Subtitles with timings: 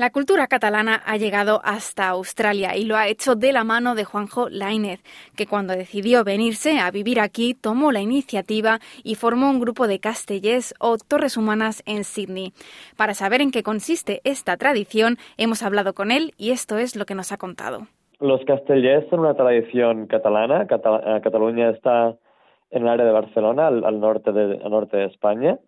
[0.00, 4.06] La cultura catalana ha llegado hasta Australia y lo ha hecho de la mano de
[4.06, 5.02] Juanjo Lainez,
[5.36, 10.00] que cuando decidió venirse a vivir aquí tomó la iniciativa y formó un grupo de
[10.00, 12.54] castellers o torres humanas en Sydney.
[12.96, 17.04] Para saber en qué consiste esta tradición, hemos hablado con él y esto es lo
[17.04, 17.80] que nos ha contado.
[18.20, 20.62] Los castellers son una tradición catalana.
[20.62, 22.16] Eh, Cataluña está
[22.70, 25.58] en el área de Barcelona, al, norte, de, al norte de España,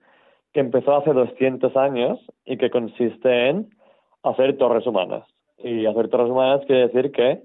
[0.55, 3.69] que empezó hace 200 años y que consiste en
[4.23, 5.25] hacer torres humanas.
[5.59, 7.43] Y hacer torres humanas quiere decir que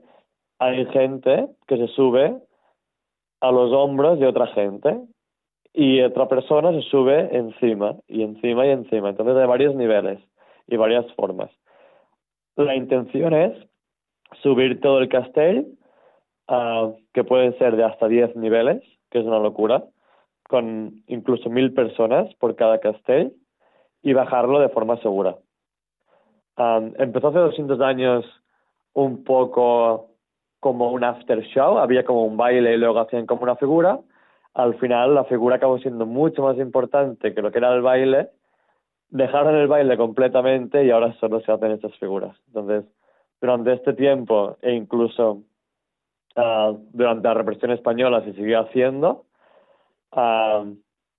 [0.60, 2.38] hay gente que se sube
[3.42, 5.00] a los hombros de otra gente
[5.74, 9.10] y otra persona se sube encima y encima y encima.
[9.10, 10.20] Entonces hay varios niveles
[10.68, 11.52] y varias formas.
[12.56, 13.54] La intención es
[14.42, 15.68] subir todo el castell,
[16.50, 18.82] uh, que pueden ser de hasta 10 niveles,
[19.12, 19.84] que es una locura,
[20.50, 23.34] con incluso mil personas por cada castell,
[24.02, 25.38] y bajarlo de forma segura
[26.58, 28.26] empezó hace 200 años
[28.94, 30.10] un poco
[30.60, 34.00] como un after show, había como un baile y luego hacían como una figura.
[34.54, 38.30] Al final la figura acabó siendo mucho más importante que lo que era el baile.
[39.10, 42.36] Dejaron el baile completamente y ahora solo se hacen estas figuras.
[42.48, 42.86] Entonces,
[43.40, 45.44] durante este tiempo e incluso
[46.36, 49.26] ah, durante la represión española se siguió haciendo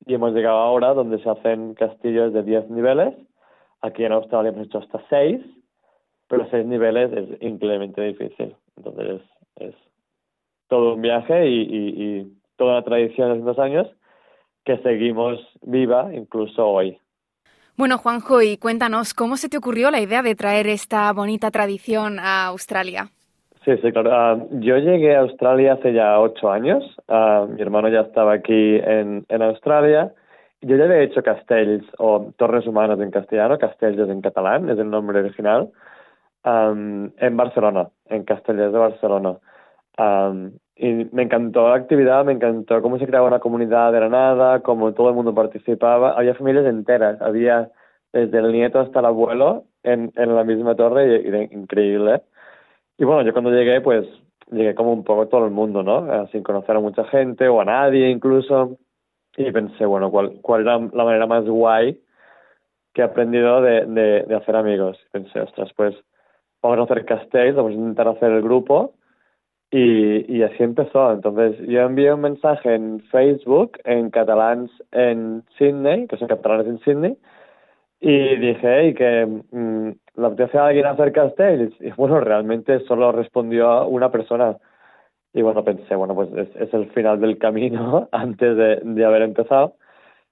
[0.07, 3.15] y hemos llegado ahora donde se hacen castillos de 10 niveles
[3.81, 5.41] Aquí en Australia hemos hecho hasta seis,
[6.29, 8.55] pero seis niveles es increíblemente difícil.
[8.77, 9.23] Entonces
[9.57, 9.75] es,
[10.69, 13.87] todo un viaje y, y, toda una tradición de dos años
[14.65, 16.99] que seguimos viva incluso hoy.
[17.77, 22.19] Bueno, Juanjo, y cuéntanos, ¿cómo se te ocurrió la idea de traer esta bonita tradición
[22.19, 23.11] a Australia?
[23.65, 24.11] Sí, sí, claro.
[24.13, 26.83] Ah, yo llegué a Australia hace ya ocho años.
[27.07, 30.13] Ah, mi hermano ya estaba aquí en, en Australia
[30.61, 34.91] yo ya había hecho castells o torres humanas en castellano, castells en catalán, es el
[34.91, 35.71] nombre original,
[36.45, 39.39] en Barcelona, en Castellers de Barcelona.
[40.77, 44.61] y me encantó la actividad, me encantó cómo se creaba una comunidad de la nada,
[44.61, 46.13] cómo todo el mundo participaba.
[46.13, 47.71] Había familias enteras, había
[48.13, 52.23] desde el nieto hasta el abuelo en, en la misma torre y, era increíble.
[52.97, 54.07] Y bueno, yo cuando llegué, pues
[54.51, 56.27] llegué como un poco todo el mundo, ¿no?
[56.29, 58.79] Sin conocer a mucha gente o a nadie incluso
[59.39, 62.01] y pensé, bueno, ¿cuál, cuál era la manera más guay
[62.93, 63.87] que he aprendido de,
[64.27, 64.99] de, hacer amigos?
[65.07, 65.95] Y pensé, ostras, pues
[66.61, 68.95] vamos a hacer castells, vamos a intentar hacer el grupo
[69.71, 71.13] y, y así empezó.
[71.13, 76.79] Entonces yo envié un mensaje en Facebook en catalán en Sydney, que son catalanes en
[76.81, 77.17] Sydney,
[78.01, 81.75] y dije, que mmm, ¿le apetece a alguien hacer castells?
[81.81, 84.57] Y bueno, realmente solo respondió una persona.
[85.33, 89.23] Y bueno, pensé, bueno, pues es, es el final del camino antes de, de haber
[89.23, 89.75] empezado.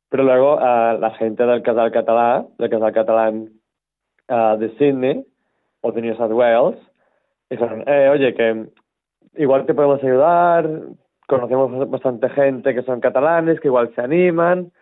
[0.08, 3.50] Pero luego uh, la gente del Casal Català, del Casal Catalán
[4.28, 5.26] uh, de Sydney
[5.80, 6.78] o de New South Wales,
[7.50, 8.66] dijeron, eh, oye, que
[9.36, 10.68] igual te podemos ayudar,
[11.26, 14.72] conocemos bastante gente que son catalanes, que igual se animan.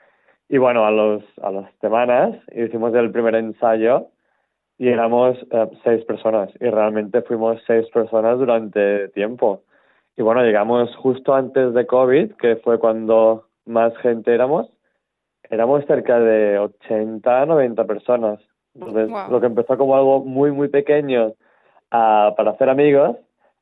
[0.48, 4.08] Y bueno, a, los, a las semanas hicimos el primer ensayo
[4.76, 6.50] y éramos uh, seis personas.
[6.60, 9.62] Y realmente fuimos seis personas durante tiempo.
[10.16, 14.68] Y bueno, llegamos justo antes de COVID, que fue cuando más gente éramos.
[15.50, 18.40] Éramos cerca de 80, 90 personas.
[18.74, 23.16] Entonces, lo que empezó como algo muy, muy pequeño uh, para hacer amigos,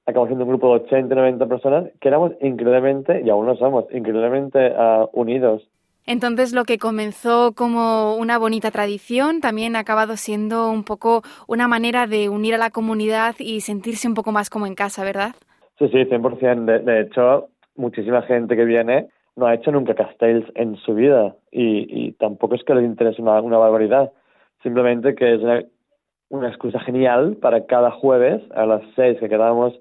[0.06, 3.84] acabó siendo un grupo de 80, 90 personas que éramos increíblemente, y aún no somos,
[3.90, 5.68] increíblemente uh, unidos.
[6.04, 11.68] Entonces, lo que comenzó como una bonita tradición también ha acabado siendo un poco una
[11.68, 15.34] manera de unir a la comunidad y sentirse un poco más como en casa, ¿verdad?
[15.82, 16.64] Sí, sí, 100%.
[16.64, 21.34] De, de hecho, muchísima gente que viene no ha hecho nunca castells en su vida
[21.50, 24.12] y, tampoco es que les interese una, una barbaridad.
[24.62, 25.64] Simplemente que es una,
[26.28, 29.74] una excusa genial para cada jueves a las seis que quedamos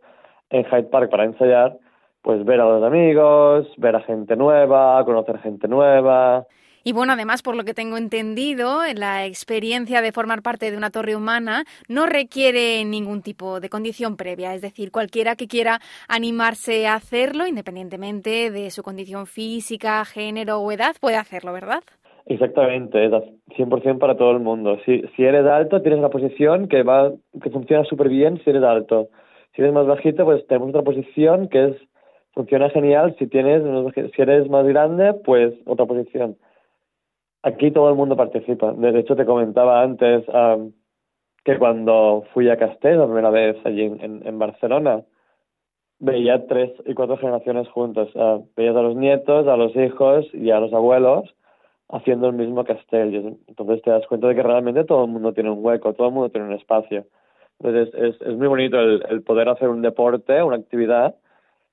[0.49, 1.77] en Hyde Park para ensayar,
[2.23, 6.47] pues ver a los amigos, ver a gente nueva, conocer gente nueva.
[6.83, 10.89] Y bueno, además, por lo que tengo entendido, la experiencia de formar parte de una
[10.89, 14.55] torre humana no requiere ningún tipo de condición previa.
[14.55, 20.71] Es decir, cualquiera que quiera animarse a hacerlo, independientemente de su condición física, género o
[20.71, 21.83] edad, puede hacerlo, ¿verdad?
[22.25, 23.11] Exactamente, es
[23.57, 24.77] 100% para todo el mundo.
[24.85, 27.11] Si, si eres alto, tienes una posición que va
[27.41, 29.09] que funciona súper bien si eres alto.
[29.55, 31.75] Si eres más bajito, pues tenemos otra posición que es
[32.33, 33.15] funciona genial.
[33.19, 33.63] Si tienes
[34.15, 36.37] si eres más grande, pues otra posición.
[37.43, 38.73] Aquí todo el mundo participa.
[38.73, 40.25] De hecho, te comentaba antes,
[41.43, 45.03] que cuando fui a Castell la primera vez allí en, Barcelona,
[45.99, 48.09] veía tres y cuatro generaciones juntos.
[48.15, 51.33] Uh, veías a los nietos, a los hijos y a los abuelos
[51.89, 53.37] haciendo el mismo castell.
[53.47, 56.13] Entonces te das cuenta de que realmente todo el mundo tiene un hueco, todo el
[56.13, 57.05] mundo tiene un espacio.
[57.59, 61.15] Entonces es, es, muy bonito el, el, poder hacer un deporte, una actividad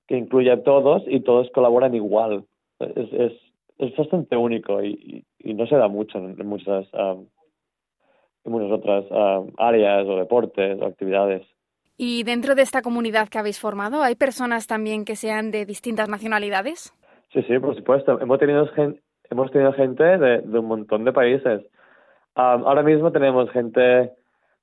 [0.06, 2.44] que incluye a todos y todos colaboran igual.
[2.80, 3.32] Es, es,
[3.78, 7.26] es bastante único y, y, no se da mucho en, muchas, um,
[8.44, 11.46] en muchas otras um, áreas o deportes o actividades.
[11.96, 16.08] ¿Y dentro de esta comunidad que habéis formado, hay personas también que sean de distintas
[16.08, 16.92] nacionalidades?
[17.32, 18.20] Sí, sí, por supuesto.
[18.20, 18.68] Hemos tenido,
[19.30, 21.62] hemos tenido gente de, de un montón de países.
[22.34, 24.12] ahora mismo tenemos gente,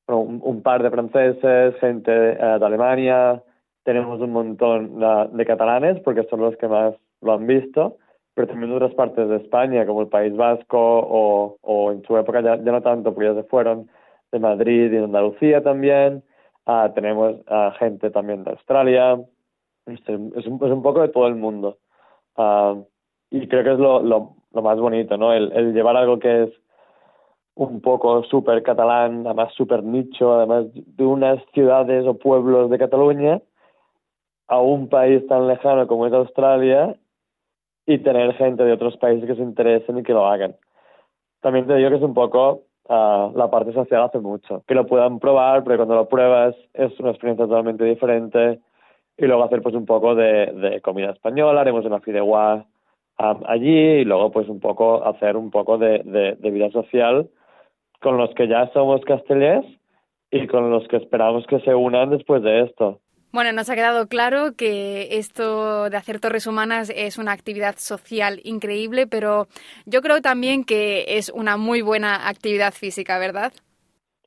[0.08, 3.44] un, un, par de franceses, gente uh, de Alemania,
[3.84, 7.98] tenemos un montón uh, de catalanes porque son los que más lo han visto,
[8.36, 12.42] pero también otras partes de España, como el País Vasco o, o en su época
[12.42, 13.90] ya, ya no tanto, porque ya se fueron,
[14.32, 16.22] de Madrid y de Andalucía también.
[16.68, 19.18] Uh, tenemos uh, gente también de Australia,
[19.86, 21.78] es, un, es un poco de todo el mundo.
[22.36, 22.84] Uh,
[23.32, 25.32] y creo que es lo, lo, lo más bonito, ¿no?
[25.32, 26.50] El, el, llevar algo que es
[27.54, 33.42] un poco súper catalán, además súper nicho, además de unas ciudades o pueblos de Cataluña,
[34.48, 36.98] a un país tan lejano como es Australia
[37.86, 40.56] y tener gente de otros países que se interesen y que lo hagan.
[41.42, 44.64] También te digo que es un poco uh, la parte social hace mucho.
[44.68, 48.60] Que lo puedan probar, pero cuando lo pruebas es una experiencia totalmente diferente.
[49.18, 52.66] Y luego hacer pues un poco de, comida española, haremos una fideuá
[53.20, 57.30] um, allí y luego pues un poco hacer un poco de, de vida social
[58.02, 59.66] con los que ya somos castellés
[60.32, 63.00] y con los que esperamos que se unan después de esto.
[63.36, 68.40] Bueno, nos ha quedado claro que esto de hacer torres humanas es una actividad social
[68.46, 69.48] increíble, pero
[69.86, 73.52] yo creo también que es una muy buena actividad física, ¿verdad?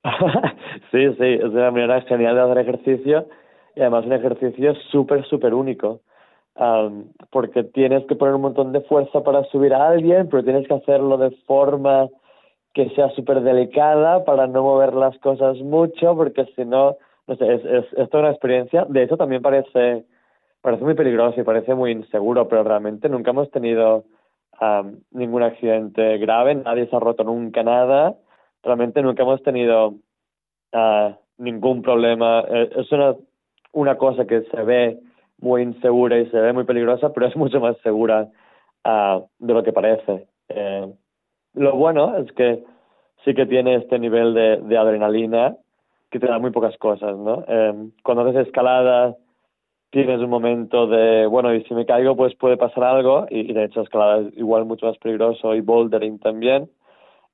[0.93, 3.27] sí, sí, es una manera genial de hacer ejercicio
[3.75, 6.03] y además un ejercicio súper, súper único.
[6.57, 10.69] Um, porque tienes que poner un montón de fuerza para subir a alguien, pero tienes
[10.69, 12.09] que hacerlo de forma
[12.75, 17.55] que sea súper delicada para no mover las cosas mucho, porque si no no sé,
[17.55, 18.87] es, es, es toda una experiencia.
[18.89, 20.07] De hecho, también parece,
[20.63, 24.05] parece muy peligroso y parece muy inseguro, pero realmente nunca hemos tenido
[24.61, 28.17] um, ningún accidente grave, nadie se ha roto nunca nada.
[28.63, 29.95] Realmente nunca hemos tenido
[30.73, 32.45] uh, ningún problema.
[32.49, 33.15] Eh, es una,
[33.73, 34.99] una cosa que se ve
[35.39, 38.29] muy insegura y se ve muy peligrosa, pero es mucho más segura
[38.87, 40.27] uh, de lo que parece.
[40.49, 40.93] Eh,
[41.55, 42.65] lo bueno es que
[43.25, 45.57] sí que tiene este nivel de, de adrenalina
[46.11, 47.45] que te da muy pocas cosas, ¿no?
[47.47, 49.17] Eh, cuando haces escalada
[49.91, 53.65] tienes un momento de, bueno, y si me caigo pues puede pasar algo, y, de
[53.65, 56.71] hecho escalada es igual mucho más peligroso y bouldering también.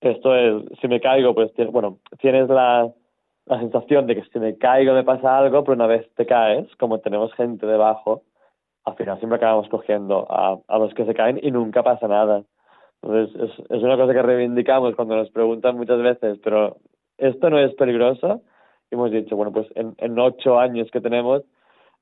[0.00, 2.92] Esto es, si me caigo pues, bueno, tienes la,
[3.46, 6.66] la sensación de que si me caigo me pasa algo, pero una vez te caes,
[6.76, 8.22] como tenemos gente debajo,
[8.84, 12.44] al final siempre acabamos cogiendo a, a los que se caen y nunca pasa nada.
[13.02, 16.76] Entonces, es, es una cosa que reivindicamos cuando nos preguntan muchas veces, pero
[17.18, 18.42] esto no es peligroso
[18.90, 21.42] hemos dicho, bueno, pues en, en ocho años que tenemos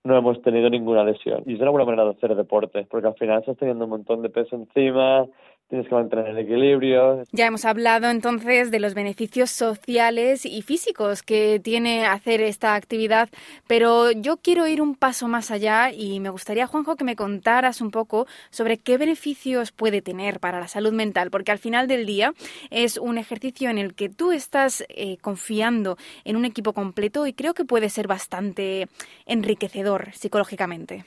[0.05, 1.43] no hemos tenido ninguna lesión.
[1.46, 4.23] Y es una buena manera de hacer deporte, porque al final estás teniendo un montón
[4.23, 5.26] de peso encima,
[5.72, 7.22] tienes que mantener el equilibrio.
[7.32, 13.31] Ya hemos hablado entonces de los beneficios sociales y físicos que tiene hacer esta actividad,
[13.67, 17.81] pero yo quiero ir un paso más allá y me gustaría, Juanjo, que me contaras
[17.81, 22.05] un poco sobre qué beneficios puede tener para la salud mental, porque al final del
[22.05, 22.34] día
[22.70, 27.32] es un ejercicio en el que tú estás eh, confiando en un equipo completo y
[27.32, 28.88] creo que puede ser bastante
[29.24, 31.06] enriquecedor psicológicamente.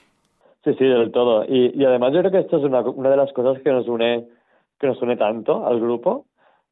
[0.63, 1.45] Sí, sí, del todo.
[1.47, 3.87] Y, y además yo creo que esto es una, una de las cosas que nos
[3.87, 4.25] une
[4.79, 6.25] que nos une tanto al grupo.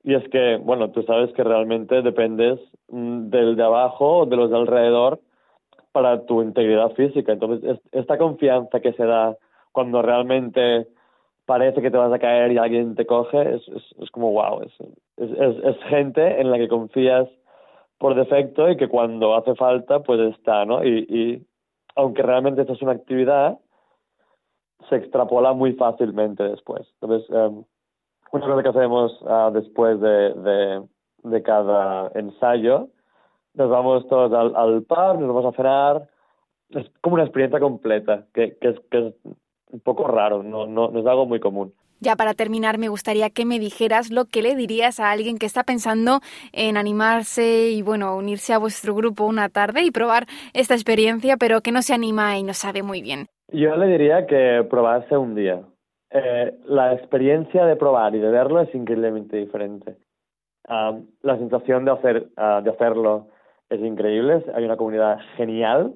[0.03, 4.35] Y es que, bueno, tú sabes que realmente dependes mm, del de abajo o de
[4.35, 5.19] los de alrededor
[5.93, 7.31] para tu integridad física.
[7.31, 9.37] Entonces, esta confianza que se da
[9.71, 10.87] cuando realmente
[11.45, 14.61] parece que te vas a caer y alguien te coge, es, es, es como wow,
[14.61, 14.73] es,
[15.17, 17.27] es, es, gente en la que confías
[17.97, 20.83] por defecto y que cuando hace falta, pues está, ¿no?
[20.83, 21.45] Y, y
[21.95, 23.59] aunque realmente esta es una actividad,
[24.89, 26.87] se extrapola muy fácilmente después.
[27.01, 27.63] Entonces, um,
[28.33, 30.81] una cosa que hacemos uh, después de, de,
[31.23, 32.89] de, cada ensayo,
[33.53, 36.09] nos vamos todos al, al pub, nos vamos a cenar,
[36.69, 39.13] es como una experiencia completa, que, que, es, que es
[39.71, 41.73] un poco raro, no, no, no es algo muy común.
[41.99, 45.45] Ya para terminar, me gustaría que me dijeras lo que le dirías a alguien que
[45.45, 46.19] está pensando
[46.51, 51.61] en animarse y, bueno, unirse a vuestro grupo una tarde y probar esta experiencia, pero
[51.61, 53.27] que no se anima y no sabe muy bien.
[53.53, 55.61] Yo le diría que probase un día,
[56.13, 59.97] eh, la experiencia de probar y de verlo es increíblemente diferente.
[60.67, 63.27] la sensación de, hacer, uh, de hacerlo,
[63.69, 65.93] es increíble, hay una comunidad genial.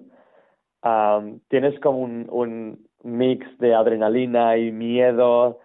[1.50, 5.60] tienes como un, un mix de adrenalina y miedo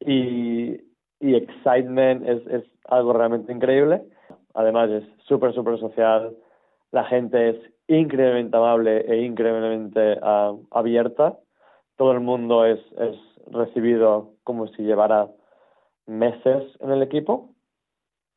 [0.00, 0.80] y,
[1.20, 4.02] y excitement, es, es algo realmente increíble.
[4.54, 6.34] Además es súper, súper social,
[6.90, 10.18] la gente es increíblemente amable e increíblemente
[10.70, 11.36] abierta.
[12.00, 12.80] Todo el mundo es,
[13.50, 15.28] recibido como si llevara
[16.06, 17.50] meses en el equipo.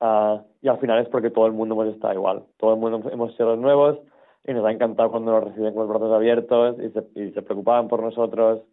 [0.02, 2.44] Ah, y al final es porque todo el mundo pues está igual.
[2.58, 4.00] Todo el mundo hemos sido nuevos
[4.46, 7.42] y nos ha encantado cuando nos reciben con los brazos abiertos y se, y se
[7.42, 8.64] preocupaban por nosotros.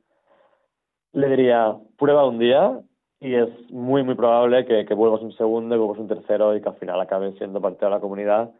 [1.12, 2.80] Le diría, prueba un día
[3.20, 6.62] y es muy, muy probable que, que vuelvas un segundo y vuelvas un tercero y
[6.62, 8.50] que al final acabes siendo parte de la comunidad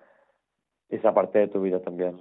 [0.90, 2.20] y sea parte de tu vida también.